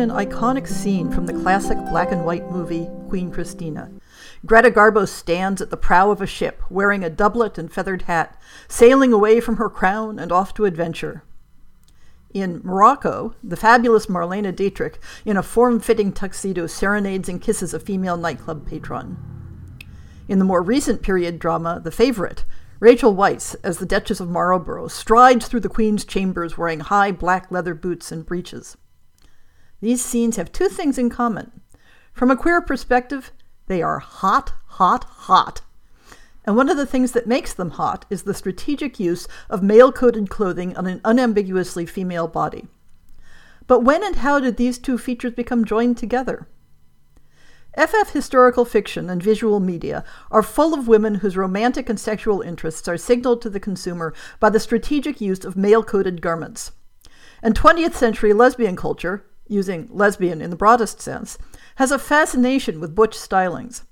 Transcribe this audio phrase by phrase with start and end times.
[0.00, 3.90] An iconic scene from the classic black and white movie Queen Christina,
[4.46, 8.40] Greta Garbo stands at the prow of a ship, wearing a doublet and feathered hat,
[8.66, 11.22] sailing away from her crown and off to adventure.
[12.32, 17.80] In Morocco, the fabulous Marlene Dietrich, in a form fitting tuxedo, serenades and kisses a
[17.80, 19.18] female nightclub patron.
[20.28, 22.46] In the more recent period drama, The Favorite,
[22.78, 27.50] Rachel Weisz, as the Duchess of Marlborough, strides through the Queen's chambers wearing high black
[27.50, 28.78] leather boots and breeches.
[29.80, 31.60] These scenes have two things in common.
[32.12, 33.32] From a queer perspective,
[33.66, 35.62] they are hot, hot, hot.
[36.44, 39.92] And one of the things that makes them hot is the strategic use of male
[39.92, 42.66] coded clothing on an unambiguously female body.
[43.66, 46.48] But when and how did these two features become joined together?
[47.78, 52.88] FF historical fiction and visual media are full of women whose romantic and sexual interests
[52.88, 56.72] are signaled to the consumer by the strategic use of male coded garments.
[57.42, 61.36] And 20th century lesbian culture, using lesbian in the broadest sense,
[61.76, 63.82] has a fascination with butch stylings.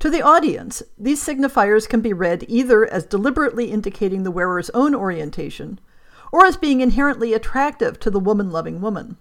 [0.00, 4.94] To the audience, these signifiers can be read either as deliberately indicating the wearer's own
[4.94, 5.80] orientation,
[6.32, 9.16] or as being inherently attractive to the woman loving woman.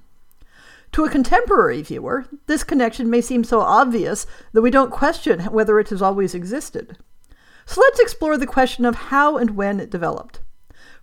[0.94, 5.80] To a contemporary viewer, this connection may seem so obvious that we don't question whether
[5.80, 6.98] it has always existed.
[7.66, 10.40] So let's explore the question of how and when it developed.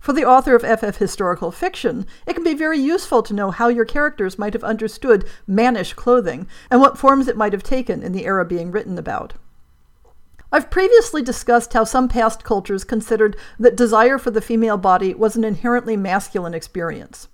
[0.05, 3.69] For the author of FF historical fiction, it can be very useful to know how
[3.69, 8.11] your characters might have understood mannish clothing and what forms it might have taken in
[8.11, 9.33] the era being written about.
[10.51, 15.35] I've previously discussed how some past cultures considered that desire for the female body was
[15.35, 17.27] an inherently masculine experience,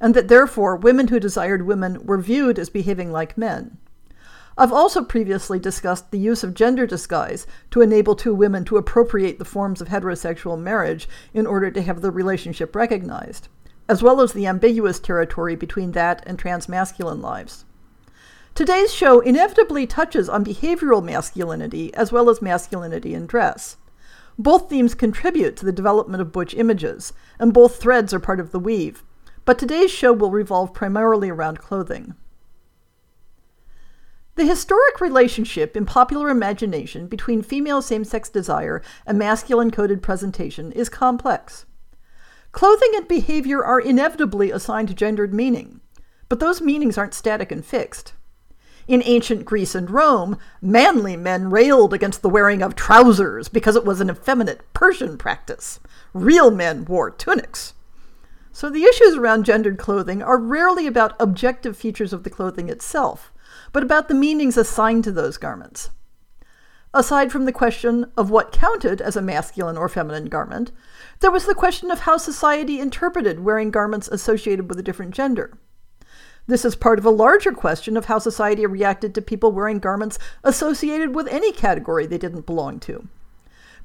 [0.00, 3.78] and that therefore women who desired women were viewed as behaving like men.
[4.60, 9.38] I've also previously discussed the use of gender disguise to enable two women to appropriate
[9.38, 13.46] the forms of heterosexual marriage in order to have the relationship recognized,
[13.88, 17.66] as well as the ambiguous territory between that and transmasculine lives.
[18.56, 23.76] Today's show inevitably touches on behavioral masculinity as well as masculinity in dress.
[24.36, 28.50] Both themes contribute to the development of butch images, and both threads are part of
[28.50, 29.04] the weave.
[29.44, 32.16] But today's show will revolve primarily around clothing.
[34.38, 40.70] The historic relationship in popular imagination between female same sex desire and masculine coded presentation
[40.70, 41.66] is complex.
[42.52, 45.80] Clothing and behavior are inevitably assigned gendered meaning,
[46.28, 48.12] but those meanings aren't static and fixed.
[48.86, 53.84] In ancient Greece and Rome, manly men railed against the wearing of trousers because it
[53.84, 55.80] was an effeminate Persian practice.
[56.12, 57.74] Real men wore tunics.
[58.52, 63.32] So the issues around gendered clothing are rarely about objective features of the clothing itself,
[63.72, 65.90] but about the meanings assigned to those garments.
[66.94, 70.72] Aside from the question of what counted as a masculine or feminine garment,
[71.20, 75.58] there was the question of how society interpreted wearing garments associated with a different gender.
[76.46, 80.18] This is part of a larger question of how society reacted to people wearing garments
[80.42, 83.06] associated with any category they didn't belong to.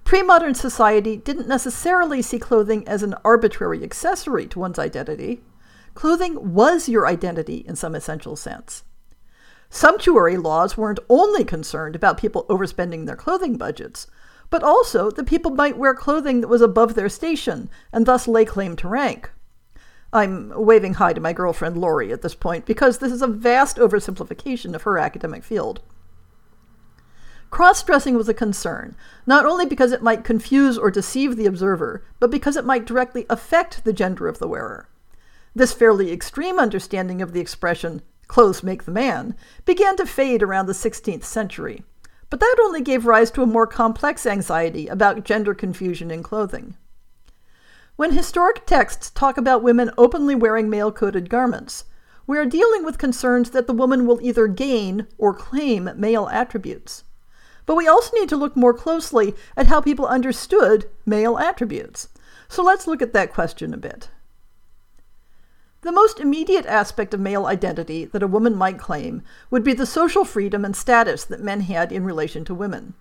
[0.06, 5.42] Pre modern society didn't necessarily see clothing as an arbitrary accessory to one's identity.
[5.94, 8.84] Clothing was your identity in some essential sense.
[9.76, 14.06] Sumptuary laws weren't only concerned about people overspending their clothing budgets,
[14.52, 18.46] but also that people might wear clothing that was above their station and thus lay
[18.46, 19.32] claim to rank.
[20.14, 23.78] I'm waving hi to my girlfriend Lori at this point because this is a vast
[23.78, 25.82] oversimplification of her academic field.
[27.50, 28.96] Cross dressing was a concern,
[29.26, 33.26] not only because it might confuse or deceive the observer, but because it might directly
[33.28, 34.88] affect the gender of the wearer.
[35.56, 39.36] This fairly extreme understanding of the expression clothes make the man,
[39.66, 41.84] began to fade around the 16th century.
[42.30, 46.76] But that only gave rise to a more complex anxiety about gender confusion in clothing.
[47.96, 51.86] When historic texts talk about women openly wearing male coded garments,
[52.26, 57.04] we are dealing with concerns that the woman will either gain or claim male attributes.
[57.66, 62.10] But we also need to look more closely at how people understood male attributes.
[62.48, 64.10] So let's look at that question a bit.
[65.84, 69.22] The most immediate aspect of male identity that a woman might claim
[69.52, 72.94] would be the social freedom and status that men had in relation to women.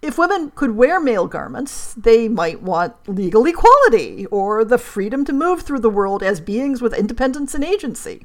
[0.00, 5.32] If women could wear male garments, they might want legal equality or the freedom to
[5.32, 8.24] move through the world as beings with independence and agency.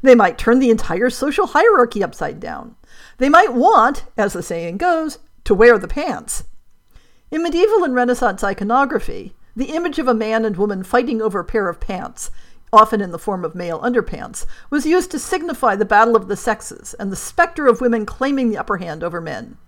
[0.00, 2.76] They might turn the entire social hierarchy upside down.
[3.18, 6.44] They might want, as the saying goes, to wear the pants.
[7.30, 11.44] In medieval and Renaissance iconography, the image of a man and woman fighting over a
[11.44, 12.30] pair of pants,
[12.72, 16.36] often in the form of male underpants, was used to signify the battle of the
[16.36, 19.58] sexes and the specter of women claiming the upper hand over men.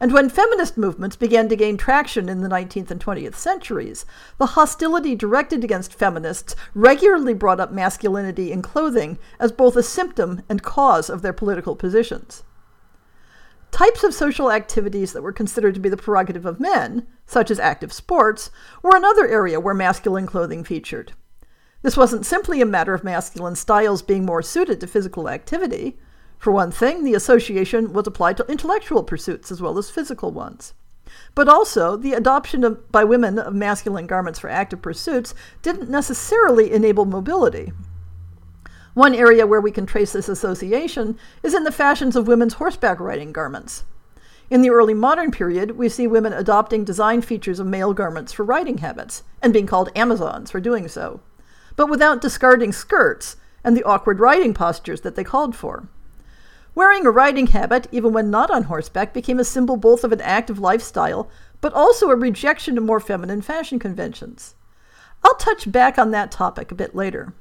[0.00, 4.04] And when feminist movements began to gain traction in the 19th and 20th centuries,
[4.38, 10.42] the hostility directed against feminists regularly brought up masculinity in clothing as both a symptom
[10.48, 12.42] and cause of their political positions.
[13.70, 17.58] Types of social activities that were considered to be the prerogative of men, such as
[17.58, 18.50] active sports,
[18.82, 21.12] were another area where masculine clothing featured.
[21.84, 25.98] This wasn't simply a matter of masculine styles being more suited to physical activity.
[26.38, 30.72] For one thing, the association was applied to intellectual pursuits as well as physical ones.
[31.34, 36.72] But also, the adoption of, by women of masculine garments for active pursuits didn't necessarily
[36.72, 37.70] enable mobility.
[38.94, 42.98] One area where we can trace this association is in the fashions of women's horseback
[42.98, 43.84] riding garments.
[44.48, 48.42] In the early modern period, we see women adopting design features of male garments for
[48.42, 51.20] riding habits, and being called Amazons for doing so,
[51.76, 55.88] but without discarding skirts and the awkward riding postures that they called for.
[56.74, 60.20] Wearing a riding habit, even when not on horseback, became a symbol both of an
[60.20, 61.30] active lifestyle,
[61.60, 64.54] but also a rejection of more feminine fashion conventions.
[65.24, 67.32] I'll touch back on that topic a bit later.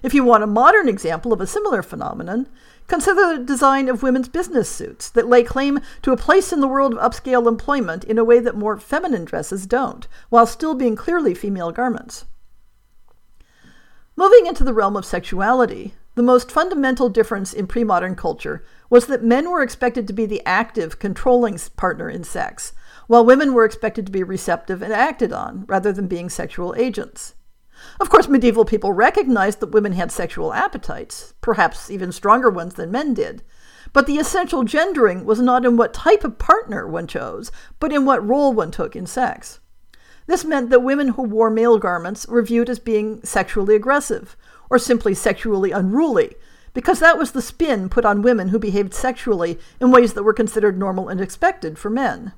[0.00, 2.48] If you want a modern example of a similar phenomenon,
[2.86, 6.68] consider the design of women's business suits that lay claim to a place in the
[6.68, 10.94] world of upscale employment in a way that more feminine dresses don't, while still being
[10.94, 12.26] clearly female garments.
[14.18, 19.06] Moving into the realm of sexuality, the most fundamental difference in pre modern culture was
[19.06, 22.72] that men were expected to be the active, controlling partner in sex,
[23.06, 27.36] while women were expected to be receptive and acted on, rather than being sexual agents.
[28.00, 32.90] Of course, medieval people recognized that women had sexual appetites, perhaps even stronger ones than
[32.90, 33.44] men did.
[33.92, 38.04] But the essential gendering was not in what type of partner one chose, but in
[38.04, 39.60] what role one took in sex.
[40.28, 44.36] This meant that women who wore male garments were viewed as being sexually aggressive,
[44.68, 46.36] or simply sexually unruly,
[46.74, 50.34] because that was the spin put on women who behaved sexually in ways that were
[50.34, 52.32] considered normal and expected for men.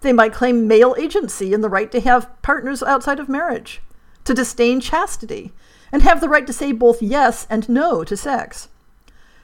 [0.00, 3.80] They might claim male agency and the right to have partners outside of marriage
[4.24, 5.52] to disdain chastity,
[5.92, 8.68] and have the right to say both yes and no to sex.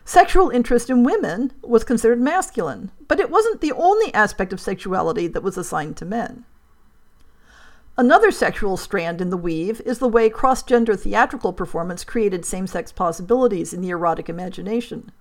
[0.05, 5.29] Sexual interest in women was considered masculine, but it wasn't the only aspect of sexuality
[5.29, 6.45] that was assigned to men.
[8.01, 12.67] Another sexual strand in the weave is the way cross gender theatrical performance created same
[12.67, 15.13] sex possibilities in the erotic imagination.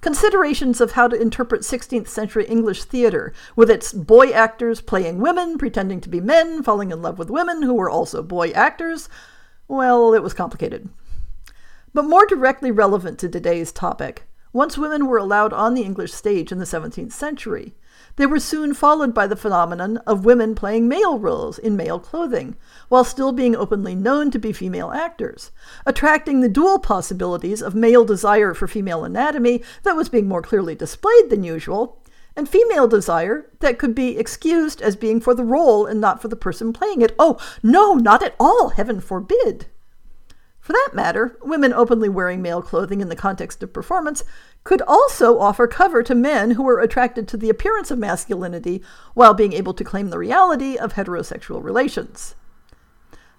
[0.00, 5.58] Considerations of how to interpret 16th century English theater, with its boy actors playing women,
[5.58, 9.08] pretending to be men, falling in love with women who were also boy actors,
[9.66, 10.88] well, it was complicated.
[11.92, 14.22] But more directly relevant to today's topic,
[14.52, 17.74] once women were allowed on the English stage in the 17th century,
[18.16, 22.56] they were soon followed by the phenomenon of women playing male roles in male clothing,
[22.88, 25.50] while still being openly known to be female actors,
[25.84, 30.74] attracting the dual possibilities of male desire for female anatomy that was being more clearly
[30.74, 32.00] displayed than usual,
[32.36, 36.28] and female desire that could be excused as being for the role and not for
[36.28, 37.14] the person playing it.
[37.18, 39.66] Oh, no, not at all, heaven forbid.
[40.64, 44.24] For that matter, women openly wearing male clothing in the context of performance
[44.64, 49.34] could also offer cover to men who were attracted to the appearance of masculinity while
[49.34, 52.34] being able to claim the reality of heterosexual relations.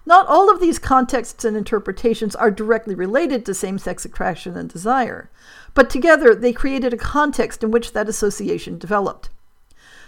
[0.06, 4.70] Not all of these contexts and interpretations are directly related to same sex attraction and
[4.70, 5.32] desire,
[5.74, 9.30] but together they created a context in which that association developed.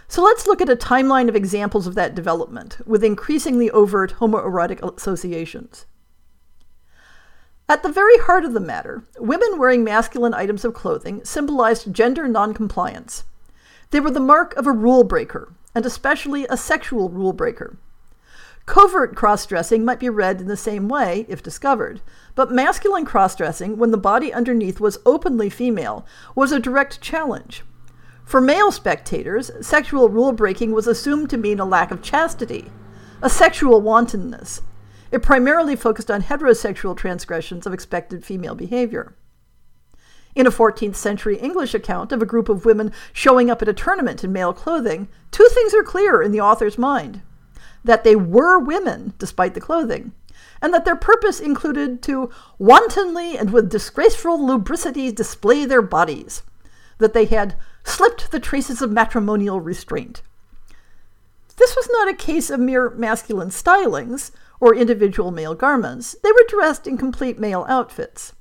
[0.08, 4.84] So let's look at a timeline of examples of that development with increasingly overt homoerotic
[4.98, 5.88] associations.
[7.70, 12.26] At the very heart of the matter, women wearing masculine items of clothing symbolized gender
[12.26, 13.26] noncompliance.
[13.92, 17.76] They were the mark of a rule breaker, and especially a sexual rule breaker.
[18.66, 22.00] Covert cross dressing might be read in the same way if discovered,
[22.36, 26.06] but masculine cross dressing, when the body underneath was openly female,
[26.36, 27.64] was a direct challenge.
[28.24, 32.72] For male spectators, sexual rule breaking was assumed to mean a lack of chastity,
[33.22, 34.62] a sexual wantonness,
[35.12, 39.16] it primarily focused on heterosexual transgressions of expected female behavior.
[40.36, 43.74] In a 14th century English account of a group of women showing up at a
[43.74, 47.22] tournament in male clothing, two things are clear in the author's mind
[47.84, 50.12] that they were women despite the clothing,
[50.62, 56.44] and that their purpose included to wantonly and with disgraceful lubricity display their bodies,
[56.98, 60.22] that they had slipped the traces of matrimonial restraint.
[61.56, 66.16] This was not a case of mere masculine stylings or individual male garments.
[66.24, 68.34] They were dressed in complete male outfits.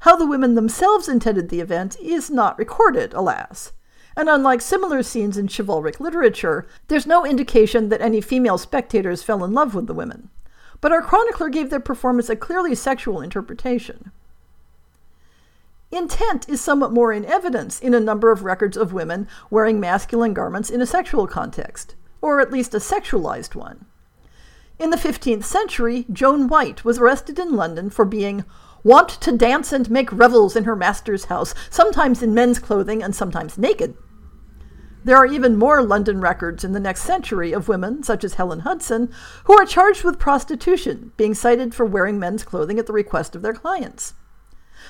[0.00, 3.72] How the women themselves intended the event is not recorded, alas.
[4.16, 9.42] And unlike similar scenes in chivalric literature, there's no indication that any female spectators fell
[9.42, 10.30] in love with the women.
[10.80, 14.12] But our chronicler gave their performance a clearly sexual interpretation.
[15.90, 20.34] Intent is somewhat more in evidence in a number of records of women wearing masculine
[20.34, 23.86] garments in a sexual context, or at least a sexualized one.
[24.76, 28.44] In the 15th century, Joan White was arrested in London for being
[28.82, 33.14] wont to dance and make revels in her master's house, sometimes in men's clothing and
[33.14, 33.96] sometimes naked.
[35.04, 38.60] There are even more London records in the next century of women, such as Helen
[38.60, 39.12] Hudson,
[39.44, 43.42] who are charged with prostitution, being cited for wearing men's clothing at the request of
[43.42, 44.14] their clients.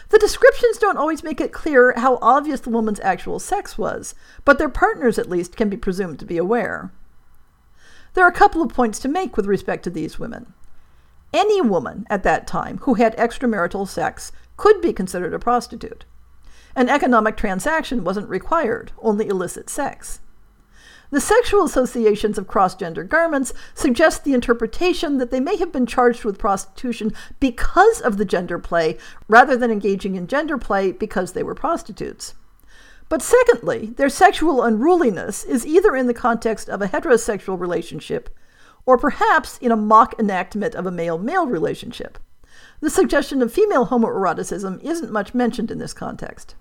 [0.08, 4.14] The descriptions don't always make it clear how obvious the woman's actual sex was,
[4.44, 6.90] but their partners at least can be presumed to be aware.
[8.14, 10.54] There are a couple of points to make with respect to these women.
[11.32, 16.04] Any woman at that time who had extramarital sex could be considered a prostitute.
[16.76, 20.20] An economic transaction wasn't required, only illicit sex.
[21.10, 25.86] The sexual associations of cross gender garments suggest the interpretation that they may have been
[25.86, 28.96] charged with prostitution because of the gender play,
[29.28, 32.34] rather than engaging in gender play because they were prostitutes.
[33.14, 38.28] But secondly, their sexual unruliness is either in the context of a heterosexual relationship
[38.86, 42.18] or perhaps in a mock enactment of a male male relationship.
[42.80, 46.56] The suggestion of female homoeroticism isn't much mentioned in this context.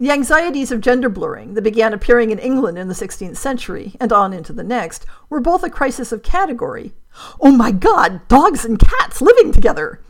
[0.00, 4.12] The anxieties of gender blurring that began appearing in England in the 16th century and
[4.12, 6.92] on into the next were both a crisis of category.
[7.40, 10.00] Oh my god, dogs and cats living together!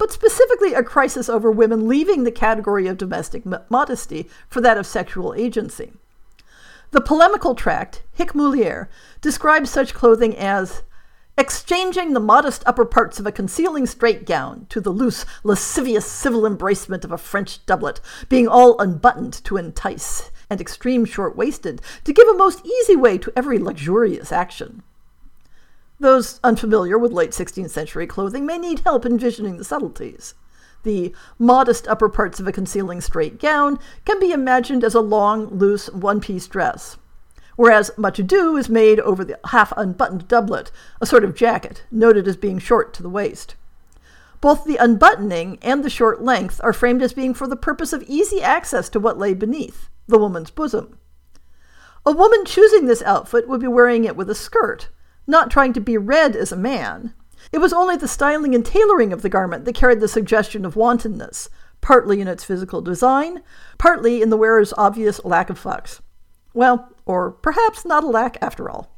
[0.00, 4.86] But specifically a crisis over women leaving the category of domestic modesty for that of
[4.86, 5.92] sexual agency.
[6.92, 8.88] The polemical tract, Hic Mulier,
[9.20, 10.84] describes such clothing as
[11.36, 16.42] exchanging the modest upper parts of a concealing straight gown to the loose, lascivious civil
[16.48, 22.14] embracement of a French doublet, being all unbuttoned to entice, and extreme short waisted to
[22.14, 24.82] give a most easy way to every luxurious action.
[26.00, 30.32] Those unfamiliar with late 16th century clothing may need help envisioning the subtleties.
[30.82, 35.48] The modest upper parts of a concealing straight gown can be imagined as a long,
[35.48, 36.96] loose, one piece dress,
[37.54, 40.70] whereas much ado is made over the half unbuttoned doublet,
[41.02, 43.54] a sort of jacket, noted as being short to the waist.
[44.40, 48.04] Both the unbuttoning and the short length are framed as being for the purpose of
[48.04, 50.96] easy access to what lay beneath, the woman's bosom.
[52.06, 54.88] A woman choosing this outfit would be wearing it with a skirt,
[55.30, 57.14] not trying to be read as a man.
[57.52, 60.76] It was only the styling and tailoring of the garment that carried the suggestion of
[60.76, 61.48] wantonness,
[61.80, 63.42] partly in its physical design,
[63.78, 66.00] partly in the wearer's obvious lack of fucks.
[66.52, 68.90] Well, or perhaps not a lack after all.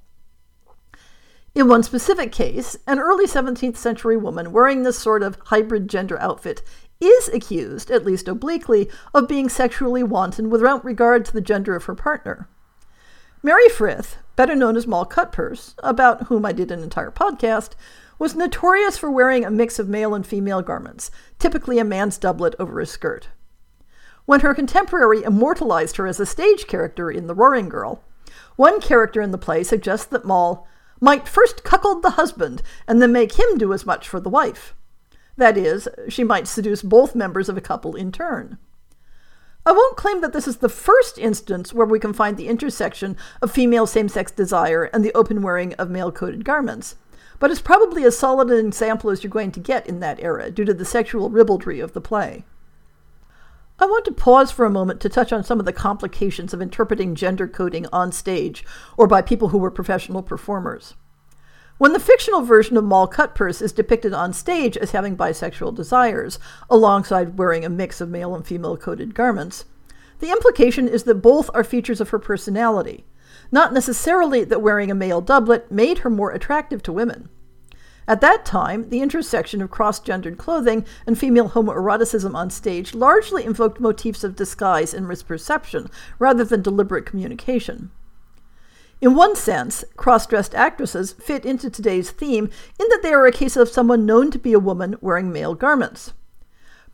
[1.54, 6.18] In one specific case, an early 17th century woman wearing this sort of hybrid gender
[6.18, 6.62] outfit
[6.98, 11.84] is accused, at least obliquely, of being sexually wanton without regard to the gender of
[11.84, 12.48] her partner.
[13.44, 17.70] Mary Frith, better known as Moll Cutpurse, about whom I did an entire podcast,
[18.16, 22.54] was notorious for wearing a mix of male and female garments, typically a man's doublet
[22.60, 23.30] over a skirt.
[24.26, 28.04] When her contemporary immortalized her as a stage character in The Roaring Girl,
[28.54, 30.68] one character in the play suggests that Moll
[31.00, 34.72] might first cuckold the husband and then make him do as much for the wife.
[35.36, 38.58] That is, she might seduce both members of a couple in turn.
[39.64, 43.16] I won't claim that this is the first instance where we can find the intersection
[43.40, 46.96] of female same sex desire and the open wearing of male coded garments,
[47.38, 50.50] but it's probably as solid an example as you're going to get in that era
[50.50, 52.44] due to the sexual ribaldry of the play.
[53.78, 56.60] I want to pause for a moment to touch on some of the complications of
[56.60, 58.64] interpreting gender coding on stage
[58.96, 60.94] or by people who were professional performers.
[61.82, 66.38] When the fictional version of Moll Cutpurse is depicted on stage as having bisexual desires,
[66.70, 69.64] alongside wearing a mix of male and female coded garments,
[70.20, 73.04] the implication is that both are features of her personality,
[73.50, 77.28] not necessarily that wearing a male doublet made her more attractive to women.
[78.06, 83.44] At that time, the intersection of cross gendered clothing and female homoeroticism on stage largely
[83.44, 87.90] invoked motifs of disguise and misperception rather than deliberate communication.
[89.02, 93.32] In one sense, cross dressed actresses fit into today's theme in that they are a
[93.32, 96.12] case of someone known to be a woman wearing male garments.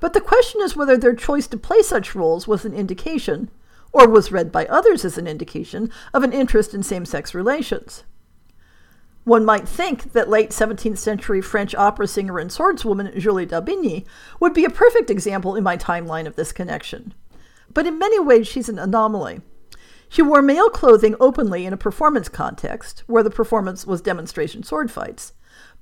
[0.01, 3.51] But the question is whether their choice to play such roles was an indication,
[3.93, 8.05] or was read by others as an indication, of an interest in same sex relations.
[9.25, 14.07] One might think that late 17th century French opera singer and swordswoman Julie d'Aubigny
[14.41, 17.13] would be a perfect example in my timeline of this connection.
[17.75, 19.43] But in many ways, she's an anomaly.
[20.09, 24.91] She wore male clothing openly in a performance context, where the performance was demonstration sword
[24.91, 25.33] fights,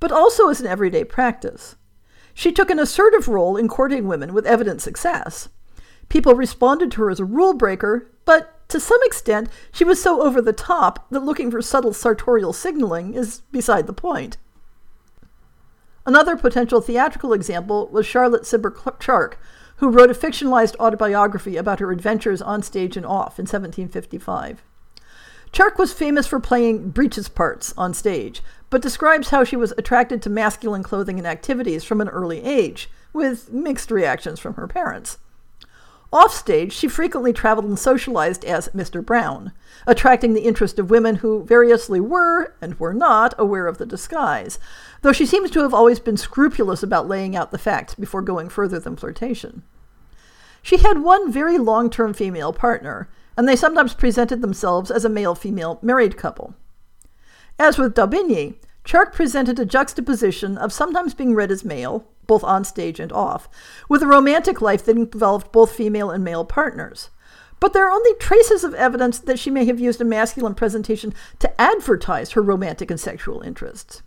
[0.00, 1.76] but also as an everyday practice.
[2.35, 5.49] She took an assertive role in courting women with evident success.
[6.09, 10.23] People responded to her as a rule breaker, but to some extent, she was so
[10.23, 14.37] over the top that looking for subtle sartorial signaling is beside the point.
[16.04, 19.38] Another potential theatrical example was Charlotte Cibber Charke,
[19.76, 24.62] who wrote a fictionalized autobiography about her adventures on stage and off in 1755.
[25.52, 30.21] Charke was famous for playing breeches parts on stage, but describes how she was attracted
[30.23, 35.18] to masculine clothing and activities from an early age, with mixed reactions from her parents.
[36.12, 39.04] Offstage, she frequently traveled and socialized as Mr.
[39.04, 39.52] Brown,
[39.86, 44.58] attracting the interest of women who variously were and were not aware of the disguise,
[45.02, 48.48] though she seems to have always been scrupulous about laying out the facts before going
[48.48, 49.62] further than flirtation.
[50.62, 55.08] She had one very long term female partner, and they sometimes presented themselves as a
[55.08, 56.54] male female married couple.
[57.58, 58.56] As with D'Aubigny,
[58.87, 63.49] Charke presented a juxtaposition of sometimes being read as male, both on stage and off,
[63.88, 67.11] with a romantic life that involved both female and male partners.
[67.59, 71.12] But there are only traces of evidence that she may have used a masculine presentation
[71.40, 74.02] to advertise her romantic and sexual interests.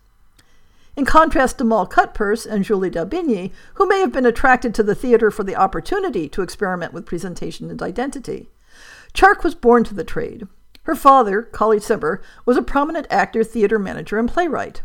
[0.95, 4.95] In contrast to Moll Cutpurse and Julie d'Aubigny, who may have been attracted to the
[4.95, 8.50] theater for the opportunity to experiment with presentation and identity,
[9.13, 10.48] Charke was born to the trade.
[10.83, 14.81] Her father, Colley Cibber, was a prominent actor, theater manager, and playwright.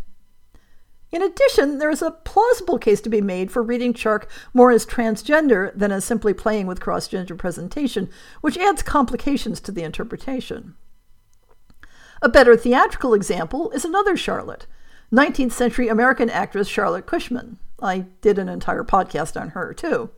[1.15, 4.85] In addition, there is a plausible case to be made for reading Charke more as
[4.85, 8.11] transgender than as simply playing with cross gender presentation,
[8.41, 10.75] which adds complications to the interpretation.
[12.21, 14.67] A better theatrical example is another Charlotte,
[15.13, 17.59] 19th century American actress Charlotte Cushman.
[17.81, 20.11] I did an entire podcast on her, too.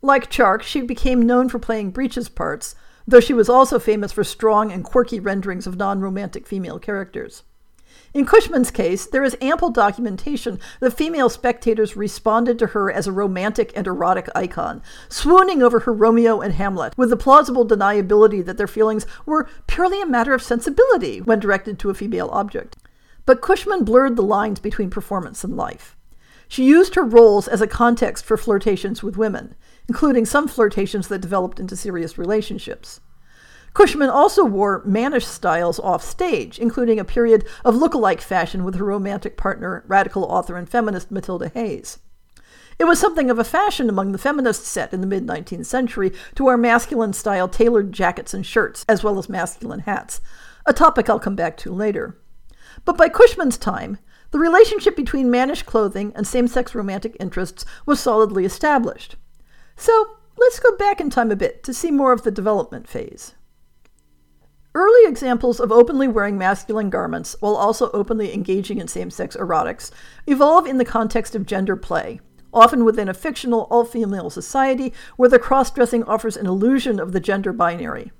[0.00, 2.74] Like Charke, she became known for playing breeches parts,
[3.06, 7.42] though she was also famous for strong and quirky renderings of non romantic female characters.
[8.12, 13.12] In Cushman's case, there is ample documentation that female spectators responded to her as a
[13.12, 18.56] romantic and erotic icon, swooning over her Romeo and Hamlet, with the plausible deniability that
[18.56, 22.76] their feelings were purely a matter of sensibility when directed to a female object.
[23.26, 25.96] But Cushman blurred the lines between performance and life.
[26.46, 29.56] She used her roles as a context for flirtations with women,
[29.88, 33.00] including some flirtations that developed into serious relationships.
[33.74, 38.84] Cushman also wore mannish styles off stage, including a period of look-alike fashion with her
[38.84, 41.98] romantic partner, radical author and feminist Matilda Hays.
[42.78, 46.12] It was something of a fashion among the feminist set in the mid 19th century
[46.36, 50.20] to wear masculine style tailored jackets and shirts, as well as masculine hats,
[50.66, 52.16] a topic I'll come back to later.
[52.84, 53.98] But by Cushman's time,
[54.30, 59.16] the relationship between mannish clothing and same sex romantic interests was solidly established.
[59.76, 63.34] So let's go back in time a bit to see more of the development phase.
[64.76, 69.92] Early examples of openly wearing masculine garments while also openly engaging in same sex erotics
[70.26, 72.20] evolve in the context of gender play,
[72.52, 77.12] often within a fictional all female society where the cross dressing offers an illusion of
[77.12, 78.10] the gender binary.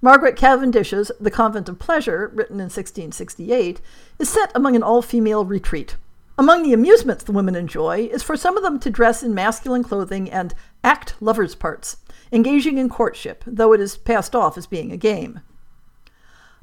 [0.00, 3.80] Margaret Cavendish's The Convent of Pleasure, written in 1668,
[4.20, 5.96] is set among an all female retreat.
[6.38, 9.82] Among the amusements the women enjoy is for some of them to dress in masculine
[9.82, 11.96] clothing and act lovers' parts,
[12.30, 15.40] engaging in courtship, though it is passed off as being a game.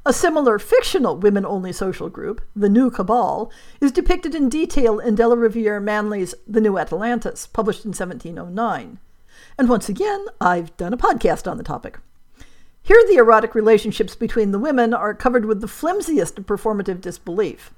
[0.04, 5.14] A similar fictional women only social group, the New Cabal, is depicted in detail in
[5.14, 8.98] Della Delarivier Manley's The New Atalantis, published in 1709.
[9.56, 12.00] And once again, I've done a podcast on the topic.
[12.82, 17.72] Here, the erotic relationships between the women are covered with the flimsiest of performative disbelief.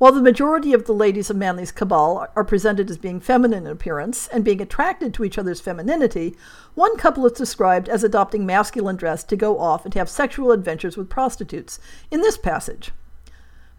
[0.00, 3.70] While the majority of the ladies of Manley's cabal are presented as being feminine in
[3.70, 6.38] appearance and being attracted to each other's femininity,
[6.74, 10.96] one couple is described as adopting masculine dress to go off and have sexual adventures
[10.96, 11.78] with prostitutes
[12.10, 12.92] in this passage.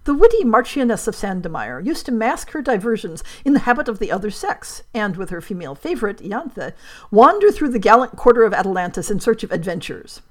[0.03, 4.11] The witty Marchioness of Sandomir used to mask her diversions in the habit of the
[4.11, 6.73] other sex, and with her female favorite, Ianthe,
[7.09, 10.21] wander through the gallant quarter of Atalantis in search of adventures.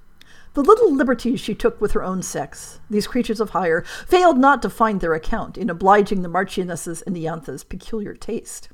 [0.55, 4.63] The little liberties she took with her own sex, these creatures of hire, failed not
[4.63, 8.69] to find their account in obliging the Marchioness's and Ianthe's peculiar taste.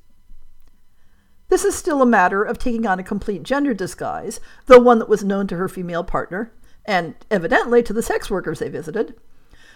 [1.48, 5.08] This is still a matter of taking on a complete gender disguise, though one that
[5.08, 6.50] was known to her female partner,
[6.86, 9.14] and evidently to the sex workers they visited.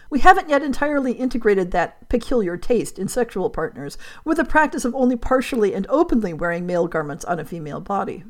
[0.08, 4.94] We haven't yet entirely integrated that peculiar taste in sexual partners with the practice of
[4.94, 8.24] only partially and openly wearing male garments on a female body.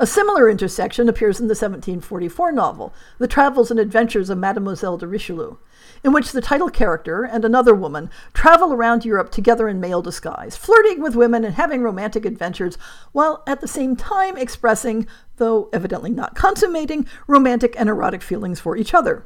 [0.00, 5.06] A similar intersection appears in the 1744 novel, The Travels and Adventures of Mademoiselle de
[5.06, 5.56] Richelieu,
[6.02, 10.56] in which the title character and another woman travel around Europe together in male disguise,
[10.56, 12.76] flirting with women and having romantic adventures,
[13.12, 18.76] while at the same time expressing, though evidently not consummating, romantic and erotic feelings for
[18.76, 19.24] each other.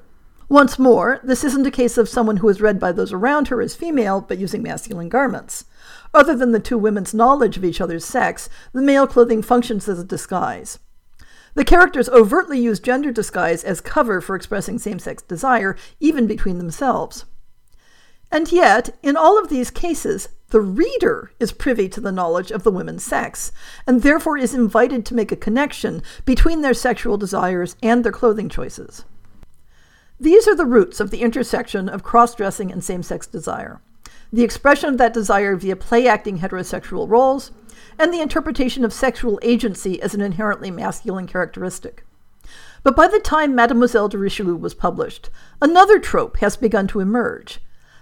[0.51, 3.63] Once more, this isn't a case of someone who is read by those around her
[3.63, 5.65] as female but using masculine garments.
[6.15, 9.99] Other than the two women's knowledge of each other's sex, the male clothing functions as
[9.99, 10.79] a disguise.
[11.55, 16.59] The characters overtly use gender disguise as cover for expressing same sex desire, even between
[16.59, 17.25] themselves.
[18.31, 22.63] And yet, in all of these cases, the reader is privy to the knowledge of
[22.63, 23.53] the women's sex,
[23.87, 28.49] and therefore is invited to make a connection between their sexual desires and their clothing
[28.49, 29.05] choices.
[30.21, 33.81] These are the roots of the intersection of cross dressing and same sex desire
[34.33, 37.51] the expression of that desire via play acting heterosexual roles,
[37.99, 42.05] and the interpretation of sexual agency as an inherently masculine characteristic.
[42.83, 47.61] But by the time Mademoiselle de Richelieu was published, another trope has begun to emerge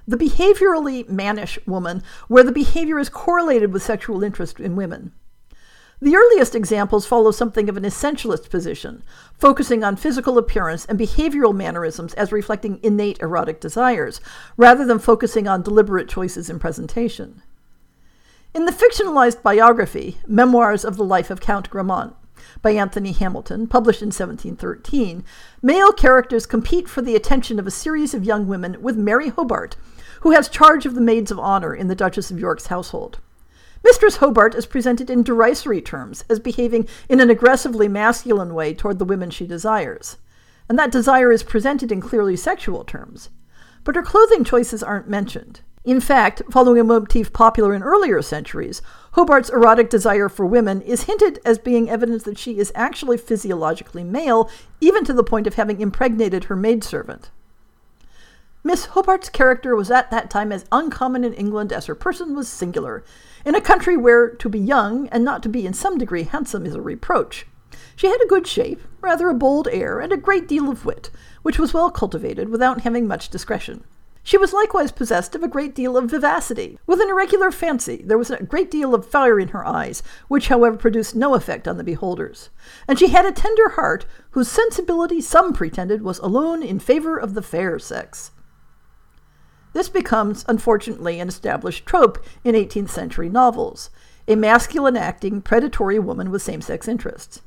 [0.08, 5.12] the behaviorally mannish woman, where the behavior is correlated with sexual interest in women.
[5.98, 9.02] The earliest examples follow something of an essentialist position,
[9.38, 14.20] focusing on physical appearance and behavioral mannerisms as reflecting innate erotic desires,
[14.58, 17.40] rather than focusing on deliberate choices in presentation.
[18.54, 22.14] In the fictionalized biography, Memoirs of the Life of Count Grammont,
[22.60, 25.24] by Anthony Hamilton, published in 1713,
[25.62, 29.76] male characters compete for the attention of a series of young women with Mary Hobart,
[30.20, 33.18] who has charge of the maids of honor in the Duchess of York's household.
[33.86, 38.98] Mistress Hobart is presented in derisory terms as behaving in an aggressively masculine way toward
[38.98, 40.16] the women she desires.
[40.68, 43.30] And that desire is presented in clearly sexual terms.
[43.84, 45.60] But her clothing choices aren't mentioned.
[45.84, 51.04] In fact, following a motif popular in earlier centuries, Hobart's erotic desire for women is
[51.04, 55.54] hinted as being evidence that she is actually physiologically male, even to the point of
[55.54, 57.30] having impregnated her maidservant.
[58.66, 62.48] Miss Hobart's character was at that time as uncommon in England as her person was
[62.48, 63.04] singular,
[63.46, 66.66] in a country where to be young and not to be in some degree handsome
[66.66, 67.46] is a reproach.
[67.94, 71.10] She had a good shape, rather a bold air, and a great deal of wit,
[71.42, 73.84] which was well cultivated without having much discretion.
[74.24, 76.76] She was likewise possessed of a great deal of vivacity.
[76.88, 80.48] With an irregular fancy, there was a great deal of fire in her eyes, which,
[80.48, 82.50] however, produced no effect on the beholders.
[82.88, 87.34] And she had a tender heart, whose sensibility some pretended was alone in favor of
[87.34, 88.32] the fair sex.
[89.76, 93.90] This becomes, unfortunately, an established trope in 18th century novels
[94.26, 97.42] a masculine acting, predatory woman with same sex interests.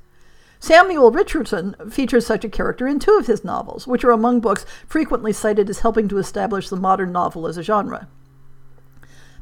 [0.60, 4.64] Samuel Richardson features such a character in two of his novels, which are among books
[4.86, 8.08] frequently cited as helping to establish the modern novel as a genre.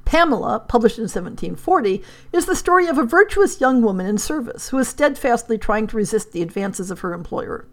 [0.06, 4.78] Pamela, published in 1740, is the story of a virtuous young woman in service who
[4.78, 7.67] is steadfastly trying to resist the advances of her employer.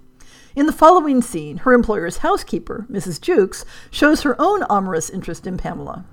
[0.56, 3.20] In the following scene, her employer's housekeeper, Mrs.
[3.20, 6.04] Jukes, shows her own amorous interest in Pamela.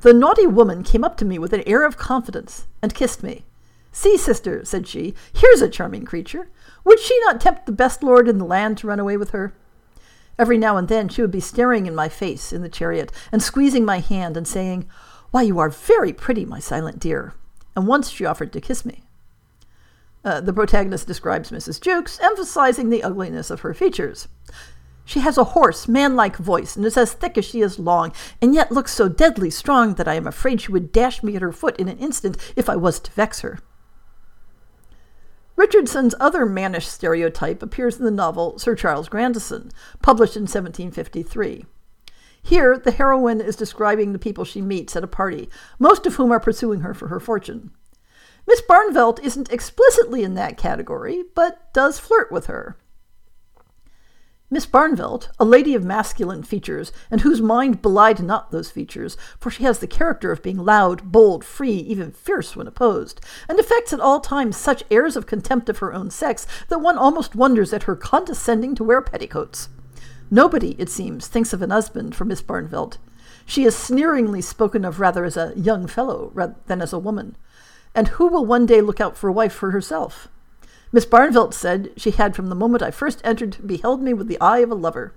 [0.00, 3.44] The naughty woman came up to me with an air of confidence and kissed me.
[3.92, 6.48] See, sister, said she, here's a charming creature.
[6.82, 9.54] Would she not tempt the best lord in the land to run away with her?
[10.36, 13.40] Every now and then she would be staring in my face in the chariot and
[13.40, 14.88] squeezing my hand and saying,
[15.30, 17.34] Why, you are very pretty, my silent dear.
[17.76, 19.04] And once she offered to kiss me.
[20.24, 21.80] Uh, the protagonist describes Mrs.
[21.80, 24.28] Jukes, emphasizing the ugliness of her features.
[25.04, 28.54] She has a hoarse, manlike voice, and is as thick as she is long, and
[28.54, 31.52] yet looks so deadly strong that I am afraid she would dash me at her
[31.52, 33.58] foot in an instant if I was to vex her.
[35.56, 39.70] Richardson's other mannish stereotype appears in the novel Sir Charles Grandison,
[40.02, 41.66] published in 1753.
[42.42, 46.32] Here, the heroine is describing the people she meets at a party, most of whom
[46.32, 47.70] are pursuing her for her fortune.
[48.52, 52.76] Miss Barnevelt isn't explicitly in that category, but does flirt with her.
[54.50, 59.50] Miss Barnevelt, a lady of masculine features, and whose mind belied not those features, for
[59.50, 63.90] she has the character of being loud, bold, free, even fierce when opposed, and affects
[63.94, 67.72] at all times such airs of contempt of her own sex that one almost wonders
[67.72, 69.70] at her condescending to wear petticoats.
[70.30, 72.98] Nobody, it seems, thinks of an husband for Miss Barnevelt.
[73.46, 76.30] She is sneeringly spoken of rather as a young fellow
[76.66, 77.38] than as a woman
[77.94, 80.28] and who will one day look out for a wife for herself?
[80.92, 84.40] Miss Barnevelt said she had from the moment I first entered beheld me with the
[84.40, 85.14] eye of a lover,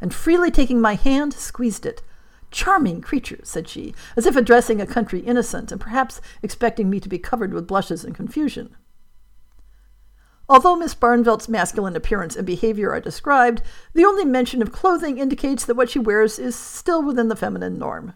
[0.00, 2.02] and freely taking my hand, squeezed it.
[2.50, 7.08] Charming creature, said she, as if addressing a country innocent, and perhaps expecting me to
[7.08, 8.76] be covered with blushes and confusion.
[10.46, 13.62] Although Miss Barnevelt's masculine appearance and behavior are described,
[13.94, 17.78] the only mention of clothing indicates that what she wears is still within the feminine
[17.78, 18.14] norm.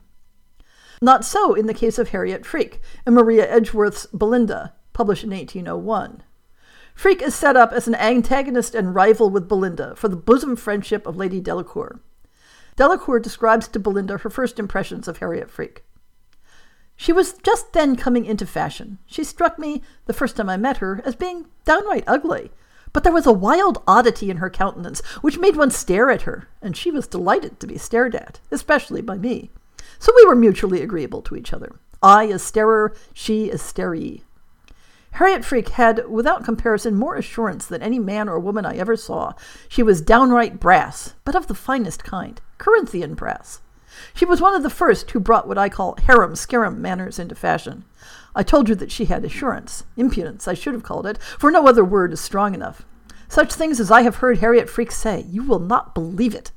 [1.01, 6.23] Not so in the case of Harriet Freke and Maria Edgeworth's Belinda, published in 1801.
[6.95, 11.07] Freke is set up as an antagonist and rival with Belinda for the bosom friendship
[11.07, 12.01] of Lady Delacour.
[12.75, 15.85] Delacour describes to Belinda her first impressions of Harriet Freke.
[16.97, 18.99] She was just then coming into fashion.
[19.07, 22.51] She struck me, the first time I met her, as being downright ugly,
[22.93, 26.49] but there was a wild oddity in her countenance which made one stare at her,
[26.61, 29.51] and she was delighted to be stared at, especially by me.
[29.99, 31.79] So we were mutually agreeable to each other.
[32.03, 34.23] I as starer, she as staree.
[35.13, 39.33] Harriet Freke had, without comparison, more assurance than any man or woman I ever saw.
[39.69, 43.61] She was downright brass, but of the finest kind, Corinthian brass.
[44.15, 47.35] She was one of the first who brought what I call harum scarum manners into
[47.35, 47.85] fashion.
[48.35, 49.83] I told you that she had assurance.
[49.97, 52.85] Impudence, I should have called it, for no other word is strong enough.
[53.29, 56.53] Such things as I have heard Harriet Freke say, you will not believe it.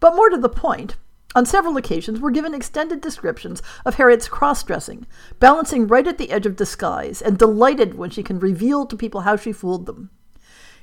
[0.00, 0.96] But more to the point,
[1.34, 5.06] on several occasions we're given extended descriptions of Harriet's cross dressing,
[5.40, 9.22] balancing right at the edge of disguise, and delighted when she can reveal to people
[9.22, 10.10] how she fooled them.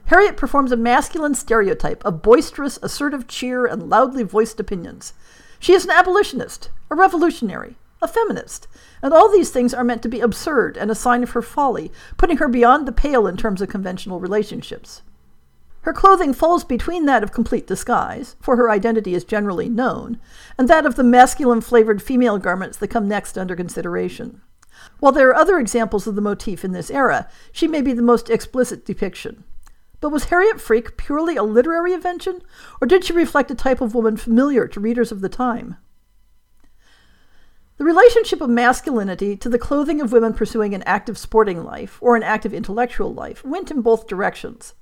[0.06, 5.14] Harriet performs a masculine stereotype of boisterous, assertive cheer and loudly voiced opinions.
[5.60, 8.68] She is an abolitionist, a revolutionary, a feminist,
[9.04, 11.92] and all these things are meant to be absurd and a sign of her folly,
[12.18, 15.02] putting her beyond the pale in terms of conventional relationships.
[15.90, 20.20] Her clothing falls between that of complete disguise, for her identity is generally known,
[20.56, 24.44] and that of the masculine flavored female garments that come next under consideration.
[25.00, 28.04] While there are other examples of the motif in this era, she may be the
[28.04, 29.46] most explicit depiction.
[30.00, 32.44] But was Harriet Freke purely a literary invention,
[32.80, 35.78] or did she reflect a type of woman familiar to readers of the time?
[37.78, 42.16] The relationship of masculinity to the clothing of women pursuing an active sporting life or
[42.16, 44.76] an active intellectual life went in both directions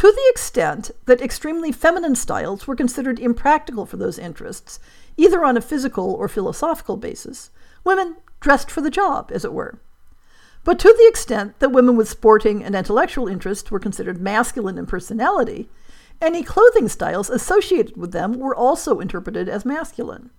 [0.00, 4.80] to the extent that extremely feminine styles were considered impractical for those interests,
[5.18, 7.50] either on a physical or philosophical basis.
[7.84, 9.78] Women dressed for the job, as it were.
[10.64, 14.86] But to the extent that women with sporting and intellectual interests were considered masculine in
[14.86, 15.68] personality,
[16.18, 20.30] any clothing styles associated with them were also interpreted as masculine.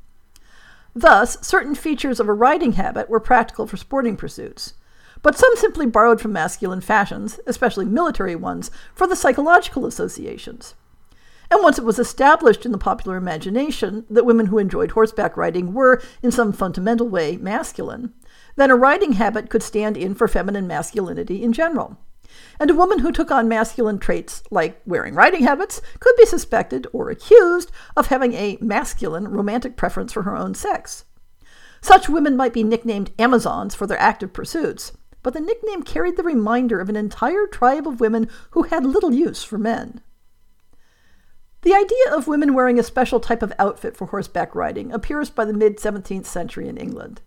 [0.96, 4.74] Thus, certain features of a riding habit were practical for sporting pursuits,
[5.22, 10.76] but some simply borrowed from masculine fashions, especially military ones, for the psychological associations.
[11.52, 15.74] And once it was established in the popular imagination that women who enjoyed horseback riding
[15.74, 18.14] were, in some fundamental way, masculine,
[18.56, 21.98] then a riding habit could stand in for feminine masculinity in general.
[22.58, 26.88] And a woman who took on masculine traits, like wearing riding habits, could be suspected
[26.94, 31.04] or accused of having a masculine romantic preference for her own sex.
[31.82, 36.24] Such women might be nicknamed Amazons for their active pursuits, but the nickname carried the
[36.24, 40.02] reminder of an entire tribe of women who had little use for men.
[41.62, 45.46] The idea of women wearing a special type of outfit for horseback riding appears by
[45.46, 47.22] the mid 17th century in England.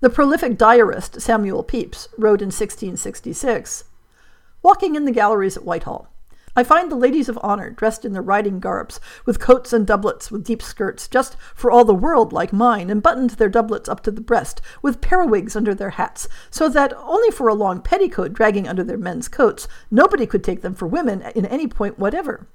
[0.00, 3.84] The prolific diarist Samuel Pepys wrote in 1666
[4.62, 6.08] Walking in the galleries at Whitehall,
[6.56, 10.30] I find the ladies of honor dressed in their riding garbs, with coats and doublets
[10.30, 14.02] with deep skirts, just for all the world like mine, and buttoned their doublets up
[14.04, 18.32] to the breast, with periwigs under their hats, so that, only for a long petticoat
[18.32, 22.46] dragging under their men's coats, nobody could take them for women in any point whatever,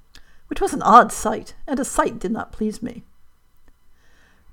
[0.46, 3.04] which was an odd sight, and a sight did not please me.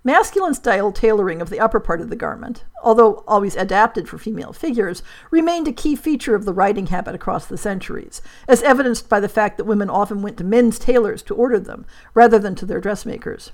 [0.07, 4.53] Masculine style tailoring of the upper part of the garment, although always adapted for female
[4.53, 9.19] figures, remained a key feature of the riding habit across the centuries, as evidenced by
[9.19, 12.65] the fact that women often went to men's tailors to order them, rather than to
[12.65, 13.51] their dressmakers.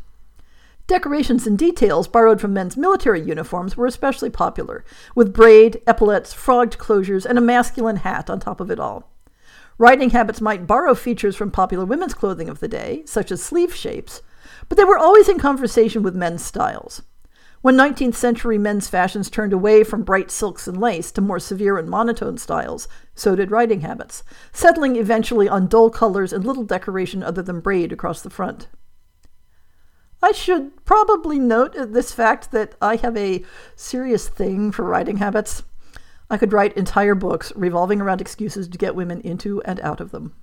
[0.85, 4.85] Decorations and details borrowed from men's military uniforms were especially popular,
[5.15, 9.09] with braid, epaulets, frogged closures, and a masculine hat on top of it all.
[9.79, 13.73] Riding habits might borrow features from popular women's clothing of the day, such as sleeve
[13.73, 14.21] shapes,
[14.69, 17.01] but they were always in conversation with men's styles.
[17.63, 21.77] When 19th century men's fashions turned away from bright silks and lace to more severe
[21.77, 24.21] and monotone styles, so did riding habits,
[24.51, 28.67] settling eventually on dull colors and little decoration other than braid across the front.
[30.21, 33.43] I should probably note uh, this fact that I have a
[33.75, 35.63] serious thing for riding habits.
[36.29, 40.11] I could write entire books revolving around excuses to get women into and out of
[40.11, 40.33] them.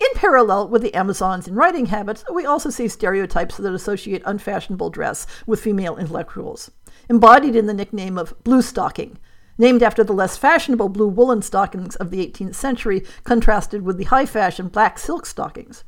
[0.00, 4.88] In parallel with the Amazons in riding habits, we also see stereotypes that associate unfashionable
[4.88, 6.70] dress with female intellectuals,
[7.10, 9.18] embodied in the nickname of blue stocking,
[9.58, 14.04] named after the less fashionable blue woolen stockings of the 18th century, contrasted with the
[14.04, 15.84] high fashion black silk stockings.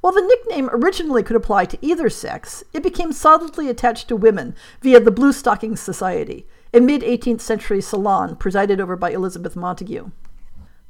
[0.00, 4.54] While the nickname originally could apply to either sex, it became solidly attached to women
[4.80, 10.12] via the Blue Stockings Society, a mid 18th century salon presided over by Elizabeth Montagu.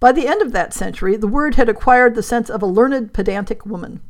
[0.00, 3.12] By the end of that century, the word had acquired the sense of a learned,
[3.12, 4.00] pedantic woman.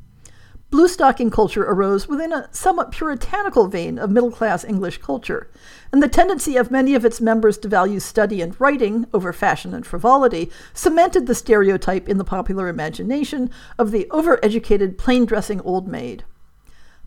[0.70, 5.50] Bluestocking culture arose within a somewhat puritanical vein of middle class English culture,
[5.90, 9.72] and the tendency of many of its members to value study and writing over fashion
[9.72, 15.88] and frivolity cemented the stereotype in the popular imagination of the overeducated, plain dressing old
[15.88, 16.22] maid.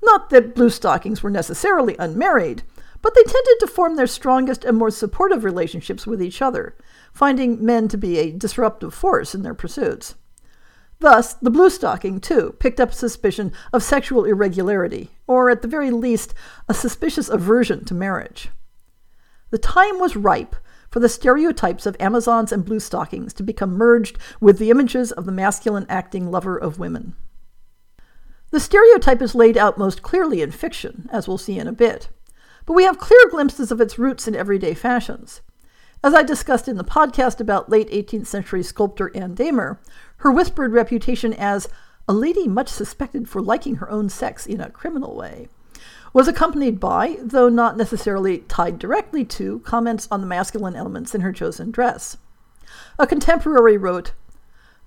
[0.02, 2.63] Not that Bluestockings were necessarily unmarried,
[3.04, 6.76] but they tended to form their strongest and more supportive relationships with each other,
[7.13, 10.15] finding men to be a disruptive force in their pursuits.
[11.00, 16.36] Thus, the bluestocking, too, picked up suspicion of sexual irregularity, or at the very least,
[16.69, 18.50] a suspicious aversion to marriage.
[19.50, 20.56] The time was ripe
[20.91, 25.32] for the stereotypes of Amazons and bluestockings to become merged with the images of the
[25.32, 27.15] masculine acting lover of women.
[28.52, 32.10] The stereotype is laid out most clearly in fiction, as we'll see in a bit,
[32.65, 35.41] but we have clear glimpses of its roots in everyday fashions.
[36.03, 39.79] As I discussed in the podcast about late 18th century sculptor Anne Damer,
[40.17, 41.67] her whispered reputation as
[42.07, 45.47] a lady much suspected for liking her own sex in a criminal way
[46.11, 51.21] was accompanied by, though not necessarily tied directly to, comments on the masculine elements in
[51.21, 52.17] her chosen dress.
[52.97, 54.13] A contemporary wrote,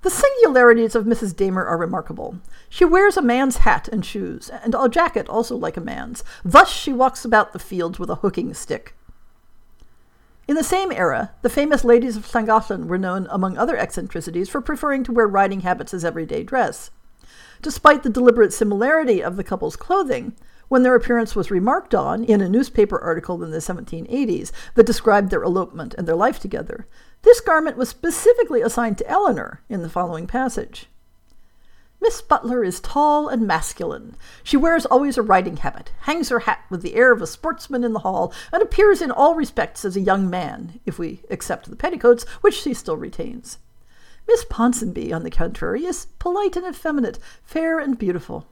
[0.03, 1.35] The singularities of Mrs.
[1.35, 2.41] Damer are remarkable.
[2.69, 6.25] She wears a man's hat and shoes, and a jacket also like a man's.
[6.45, 8.95] Thus she walks about the fields with a hooking stick.
[10.47, 14.61] In the same era, the famous ladies of Llangollen were known, among other eccentricities, for
[14.61, 16.91] preferring to wear riding habits as everyday dress.
[17.63, 20.35] Despite the deliberate similarity of the couple's clothing,
[20.69, 25.31] when their appearance was remarked on in a newspaper article in the 1780s that described
[25.31, 26.87] their elopement and their life together,
[27.23, 30.89] this garment was specifically assigned to Eleanor in the following passage.
[32.05, 34.15] Miss Butler is tall and masculine.
[34.43, 37.83] She wears always a riding habit, hangs her hat with the air of a sportsman
[37.83, 41.71] in the hall, and appears in all respects as a young man, if we except
[41.71, 43.57] the petticoats, which she still retains.
[44.29, 48.47] Miss Ponsonby, on the contrary, is polite and effeminate, fair and beautiful.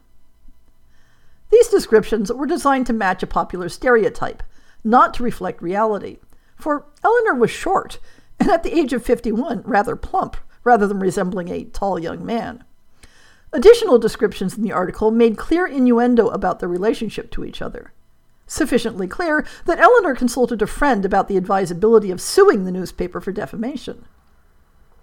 [1.50, 4.42] These descriptions were designed to match a popular stereotype,
[4.82, 6.20] not to reflect reality.
[6.56, 7.98] For Eleanor was short,
[8.40, 12.64] and at the age of 51, rather plump, rather than resembling a tall young man.
[13.54, 17.92] Additional descriptions in the article made clear innuendo about their relationship to each other.
[18.46, 23.30] Sufficiently clear that Eleanor consulted a friend about the advisability of suing the newspaper for
[23.30, 24.06] defamation.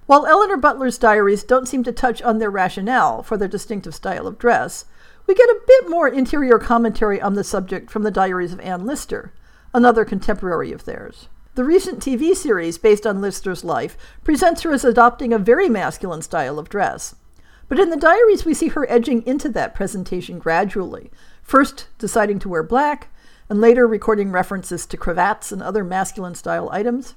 [0.07, 4.25] While Eleanor Butler's diaries don't seem to touch on their rationale for their distinctive style
[4.25, 4.85] of dress,
[5.27, 8.87] we get a bit more interior commentary on the subject from the diaries of Anne
[8.87, 9.31] Lister,
[9.75, 11.27] another contemporary of theirs.
[11.53, 16.23] The recent TV series based on Lister's life presents her as adopting a very masculine
[16.23, 17.15] style of dress,
[17.69, 21.11] but in the diaries, we see her edging into that presentation gradually,
[21.43, 23.09] first deciding to wear black,
[23.47, 27.15] and later recording references to cravats and other masculine style items.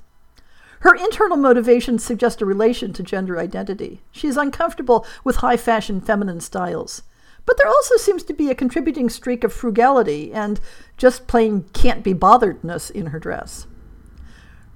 [0.80, 4.02] Her internal motivations suggest a relation to gender identity.
[4.12, 7.02] She is uncomfortable with high fashion feminine styles.
[7.46, 10.60] But there also seems to be a contributing streak of frugality and
[10.96, 13.66] just plain can't be botheredness in her dress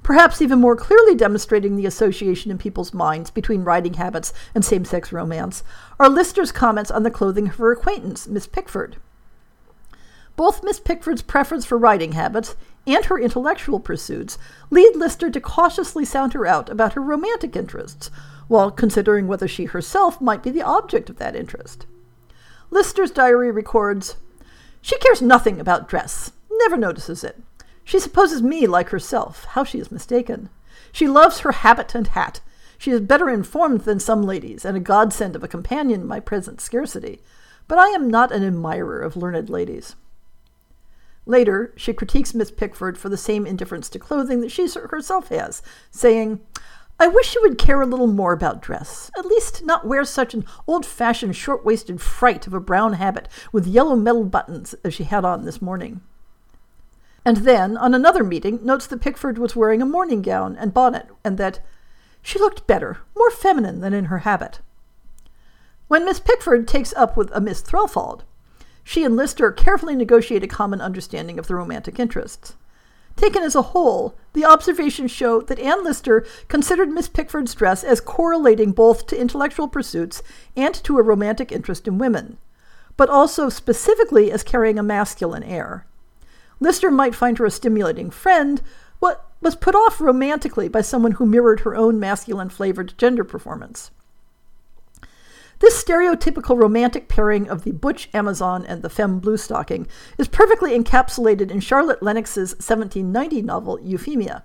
[0.07, 4.85] perhaps even more clearly demonstrating the association in people's minds between riding habits and same
[4.85, 5.65] sex romance,
[5.99, 8.99] are Lister's comments on the clothing of her acquaintance, Miss Pickford.
[10.37, 12.55] Both Miss Pickford's preference for riding habits
[12.87, 14.39] and her intellectual pursuits
[14.71, 18.09] lead Lister to cautiously sound her out about her romantic interests,
[18.47, 21.85] while considering whether she herself might be the object of that interest.
[22.71, 24.15] Lister's diary records
[24.81, 27.43] She cares nothing about dress, never notices it.
[27.87, 29.45] She supposes me like herself.
[29.51, 30.49] How she is mistaken.
[30.91, 32.41] She loves her habit and hat.
[32.79, 36.19] She is better informed than some ladies, and a godsend of a companion in my
[36.19, 37.23] present scarcity.
[37.69, 39.95] But I am not an admirer of learned ladies.
[41.27, 45.63] Later, she critiques Miss Pickford for the same indifference to clothing that she herself has,
[45.93, 46.41] saying,
[46.99, 49.13] I wish you would care a little more about dress.
[49.17, 53.29] At least not wear such an old fashioned short waisted fright of a brown habit
[53.53, 56.01] with yellow metal buttons as she had on this morning
[57.27, 61.09] and then, on another meeting, notes that Pickford was wearing a morning gown and bonnet,
[61.25, 61.59] and that
[62.23, 64.61] she looked better, more feminine than in her habit.
[65.89, 68.23] When Miss Pickford takes up with a Miss Threlfall,
[68.85, 72.55] she and Lister carefully negotiate a common understanding of the romantic interests.
[73.17, 78.01] Taken as a whole, the observations show that Anne Lister considered Miss Pickford's dress as
[78.01, 80.23] correlating both to intellectual pursuits
[80.57, 82.39] and to a romantic interest in women,
[82.97, 85.87] but also specifically as carrying a masculine air.
[86.61, 88.63] Lister might find her a stimulating friend,
[89.01, 93.91] but was put off romantically by someone who mirrored her own masculine flavored gender performance.
[95.59, 99.87] This stereotypical romantic pairing of the butch Amazon and the femme bluestocking
[100.19, 104.45] is perfectly encapsulated in Charlotte Lennox's 1790 novel Euphemia.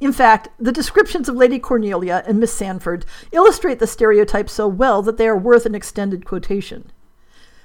[0.00, 5.02] In fact, the descriptions of Lady Cornelia and Miss Sandford illustrate the stereotype so well
[5.02, 6.90] that they are worth an extended quotation.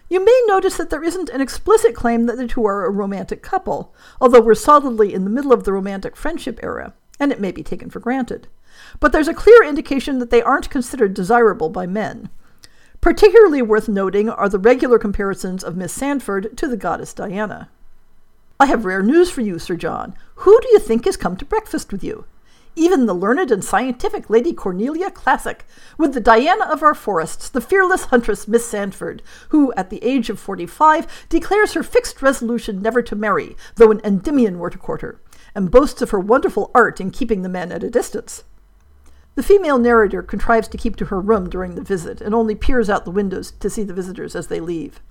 [0.07, 3.41] You may notice that there isn't an explicit claim that the two are a romantic
[3.41, 7.51] couple, although we're solidly in the middle of the romantic friendship era, and it may
[7.51, 8.47] be taken for granted.
[8.99, 12.29] But there's a clear indication that they aren't considered desirable by men.
[13.01, 17.69] Particularly worth noting are the regular comparisons of Miss Sandford to the goddess Diana.
[18.59, 20.15] I have rare news for you, Sir John.
[20.35, 22.25] Who do you think has come to breakfast with you?
[22.75, 25.65] Even the learned and scientific Lady Cornelia Classic,
[25.97, 30.29] with the Diana of our forests, the fearless huntress Miss Sandford, who, at the age
[30.29, 34.77] of forty five, declares her fixed resolution never to marry, though an Endymion were to
[34.77, 35.19] court her,
[35.53, 38.43] and boasts of her wonderful art in keeping the men at a distance.
[39.35, 42.89] The female narrator contrives to keep to her room during the visit, and only peers
[42.89, 45.01] out the windows to see the visitors as they leave.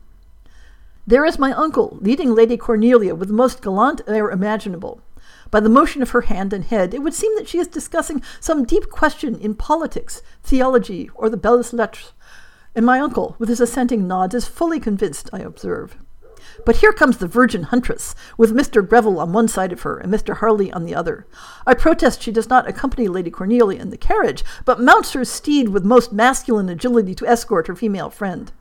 [1.07, 5.03] There is my uncle, leading Lady Cornelia with the most gallant air imaginable.
[5.51, 8.23] By the motion of her hand and head, it would seem that she is discussing
[8.41, 12.13] some deep question in politics, theology, or the belles lettres.
[12.75, 15.97] And my uncle, with his assenting nods, is fully convinced, I observe.
[16.65, 18.87] But here comes the virgin huntress, with Mr.
[18.87, 20.37] Greville on one side of her and Mr.
[20.37, 21.27] Harley on the other.
[21.67, 25.71] I protest she does not accompany Lady Cornelia in the carriage, but mounts her steed
[25.71, 28.53] with most masculine agility to escort her female friend.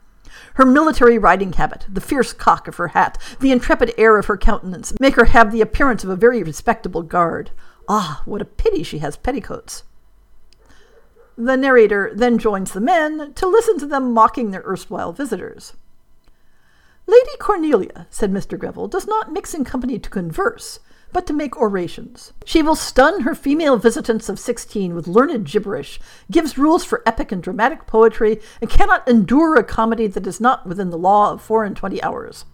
[0.56, 4.38] Her military riding habit, the fierce cock of her hat, the intrepid air of her
[4.38, 7.52] countenance, make her have the appearance of a very respectable guard.
[7.88, 9.84] Ah, what a pity she has petticoats!
[11.38, 15.74] The narrator then joins the men to listen to them mocking their erstwhile visitors.
[17.08, 18.58] Lady Cornelia, said Mr.
[18.58, 20.80] Greville, does not mix in company to converse,
[21.14, 22.34] but to make orations.
[22.44, 26.00] She will stun her female visitants of sixteen with learned gibberish,
[26.32, 30.66] gives rules for epic and dramatic poetry, and cannot endure a comedy that is not
[30.66, 32.46] within the law of four and twenty hours.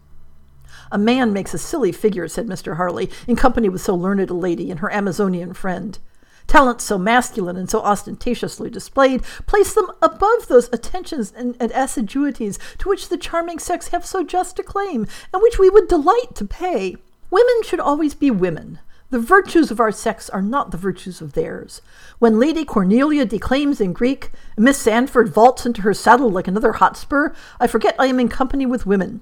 [0.92, 2.76] A man makes a silly figure, said Mr.
[2.76, 6.00] Harley, in company with so learned a lady and her Amazonian friend.
[6.48, 12.58] Talents so masculine and so ostentatiously displayed place them above those attentions and, and, assiduities
[12.80, 16.34] to which the charming sex have so just a claim, and which we would delight
[16.34, 16.96] to pay.
[17.32, 18.80] Women should always be women.
[19.12, 21.82] The virtues of our sex are not the virtues of theirs.
[22.20, 27.34] When Lady Cornelia declaims in Greek, Miss Sandford vaults into her saddle like another Hotspur,
[27.60, 29.22] I forget I am in company with women.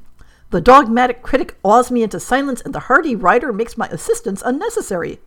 [0.49, 5.19] The dogmatic critic awes me into silence, and the hardy writer makes my assistance unnecessary.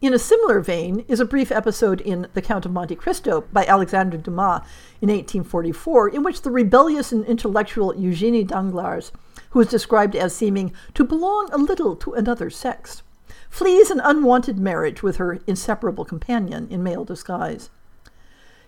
[0.00, 3.66] In a similar vein is a brief episode in The Count of Monte Cristo by
[3.66, 4.62] Alexandre Dumas
[5.02, 9.12] in 1844, in which the rebellious and intellectual Eugenie Danglars
[9.50, 13.02] who is described as seeming to belong a little to another sex,
[13.48, 17.70] flees an unwanted marriage with her inseparable companion in male disguise.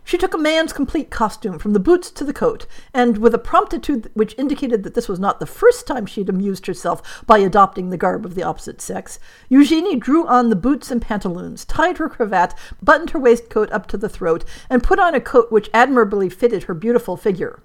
[0.05, 3.39] She took a man's complete costume from the boots to the coat, and with a
[3.39, 7.39] promptitude which indicated that this was not the first time she had amused herself by
[7.39, 11.99] adopting the garb of the opposite sex, Eugenie drew on the boots and pantaloons, tied
[11.99, 12.53] her cravat,
[12.83, 16.65] buttoned her waistcoat up to the throat, and put on a coat which admirably fitted
[16.65, 17.63] her beautiful figure.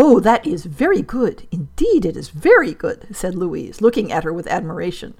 [0.00, 1.48] Oh, that is very good.
[1.50, 5.14] Indeed, it is very good, said Louise, looking at her with admiration.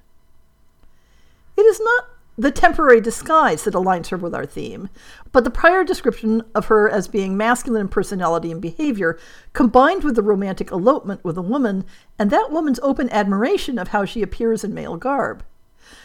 [1.57, 2.05] It is not
[2.37, 4.89] the temporary disguise that aligns her with our theme,
[5.33, 9.19] but the prior description of her as being masculine in personality and behavior,
[9.53, 11.85] combined with the romantic elopement with a woman,
[12.17, 15.43] and that woman's open admiration of how she appears in male garb.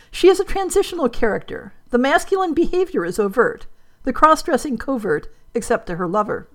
[0.09, 1.76] She is a transitional character.
[1.91, 3.67] The masculine behavior is overt,
[4.01, 6.47] the cross dressing covert, except to her lover.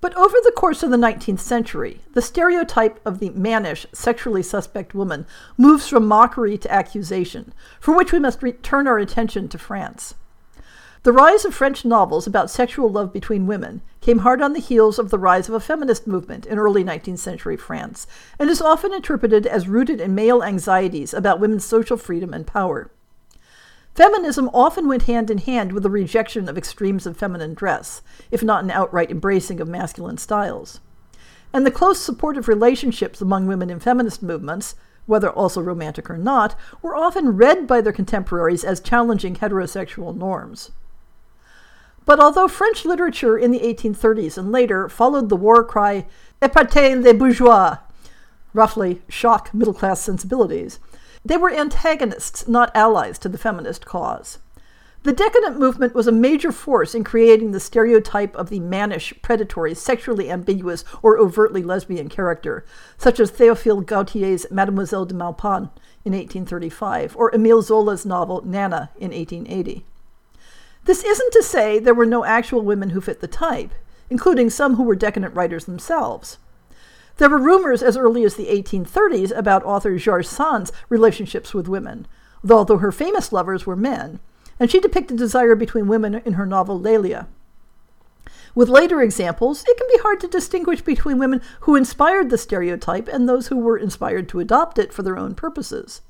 [0.00, 4.94] But over the course of the 19th century, the stereotype of the mannish, sexually suspect
[4.94, 5.26] woman
[5.56, 10.14] moves from mockery to accusation, for which we must turn our attention to France.
[11.02, 14.98] The rise of French novels about sexual love between women came hard on the heels
[14.98, 18.06] of the rise of a feminist movement in early 19th century France,
[18.38, 22.90] and is often interpreted as rooted in male anxieties about women's social freedom and power.
[23.98, 28.44] Feminism often went hand in hand with the rejection of extremes of feminine dress, if
[28.44, 30.78] not an outright embracing of masculine styles.
[31.52, 34.76] And the close supportive relationships among women in feminist movements,
[35.06, 40.70] whether also romantic or not, were often read by their contemporaries as challenging heterosexual norms.
[42.04, 46.06] But although French literature in the 1830s and later followed the war cry,
[46.40, 47.78] Epatez les bourgeois,
[48.54, 50.78] roughly, shock middle class sensibilities,
[51.28, 54.38] they were antagonists, not allies, to the feminist cause.
[55.02, 59.74] The decadent movement was a major force in creating the stereotype of the mannish, predatory,
[59.74, 62.64] sexually ambiguous, or overtly lesbian character,
[62.96, 65.70] such as Théophile Gautier's Mademoiselle de Maupin
[66.04, 69.84] in 1835, or Émile Zola's novel Nana in 1880.
[70.84, 73.72] This isn't to say there were no actual women who fit the type,
[74.08, 76.38] including some who were decadent writers themselves.
[77.18, 82.06] There were rumors as early as the 1830s about author George Sand's relationships with women,
[82.48, 84.20] although her famous lovers were men,
[84.60, 87.26] and she depicted desire between women in her novel Lélia.
[88.54, 93.08] With later examples, it can be hard to distinguish between women who inspired the stereotype
[93.08, 96.02] and those who were inspired to adopt it for their own purposes.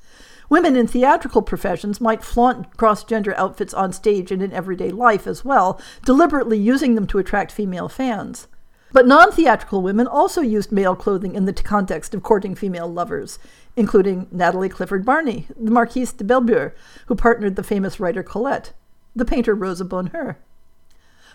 [0.47, 5.25] Women in theatrical professions might flaunt cross gender outfits on stage and in everyday life
[5.25, 8.47] as well, deliberately using them to attract female fans.
[8.91, 13.37] But non theatrical women also used male clothing in the context of courting female lovers,
[13.75, 16.71] including Natalie Clifford Barney, the Marquise de Belbeuf,
[17.05, 18.73] who partnered the famous writer Colette,
[19.15, 20.37] the painter Rosa Bonheur.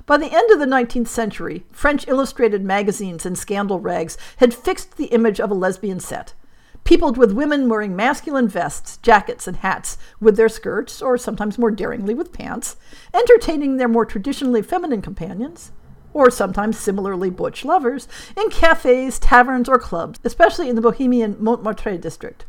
[0.06, 4.96] By the end of the 19th century, French illustrated magazines and scandal rags had fixed
[4.96, 6.34] the image of a lesbian set,
[6.82, 11.70] peopled with women wearing masculine vests, jackets, and hats with their skirts, or sometimes more
[11.70, 12.76] daringly with pants,
[13.14, 15.70] entertaining their more traditionally feminine companions,
[16.14, 21.98] or sometimes similarly butch lovers, in cafes, taverns, or clubs, especially in the Bohemian Montmartre
[21.98, 22.46] district.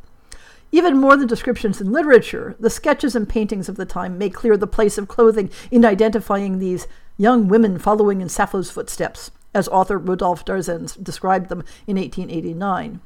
[0.72, 4.56] Even more than descriptions in literature, the sketches and paintings of the time make clear
[4.56, 6.88] the place of clothing in identifying these
[7.18, 13.00] young women following in Sappho's footsteps, as author Rodolphe Darzens described them in 1889.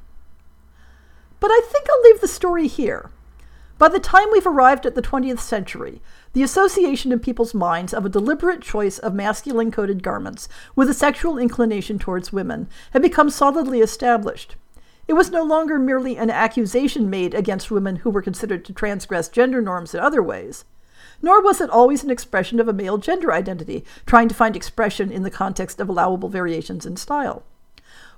[1.40, 3.12] But I think I'll leave the story here.
[3.78, 6.02] By the time we've arrived at the 20th century,
[6.34, 10.94] the association in people's minds of a deliberate choice of masculine coded garments with a
[10.94, 14.56] sexual inclination towards women had become solidly established.
[15.08, 19.28] It was no longer merely an accusation made against women who were considered to transgress
[19.28, 20.66] gender norms in other ways.
[21.22, 25.12] Nor was it always an expression of a male gender identity, trying to find expression
[25.12, 27.44] in the context of allowable variations in style.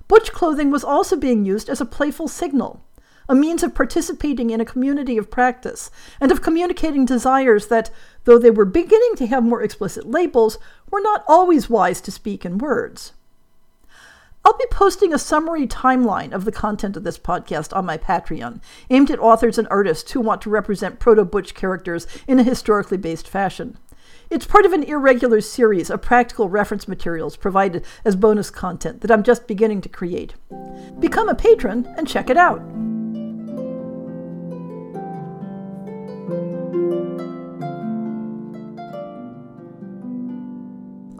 [0.09, 2.83] Butch clothing was also being used as a playful signal,
[3.29, 7.89] a means of participating in a community of practice, and of communicating desires that,
[8.25, 10.57] though they were beginning to have more explicit labels,
[10.89, 13.13] were not always wise to speak in words.
[14.43, 18.59] I'll be posting a summary timeline of the content of this podcast on my Patreon,
[18.89, 22.97] aimed at authors and artists who want to represent proto butch characters in a historically
[22.97, 23.77] based fashion.
[24.31, 29.11] It's part of an irregular series of practical reference materials provided as bonus content that
[29.11, 30.33] I'm just beginning to create.
[30.99, 32.61] Become a patron and check it out.